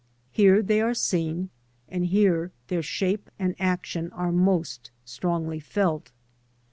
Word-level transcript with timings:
Here 0.31 0.63
they 0.63 0.81
are 0.81 0.95
seen, 0.95 1.51
and 1.87 2.07
here 2.07 2.51
their 2.69 2.81
shape 2.81 3.29
and 3.37 3.55
action 3.59 4.11
are 4.13 4.31
most 4.31 4.89
strongly 5.05 5.59
felt. 5.59 6.11